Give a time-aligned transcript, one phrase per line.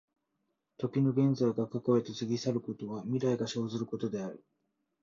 [0.79, 4.43] 時の現在が過去へと過ぎ去ることは、未来が生ずることである。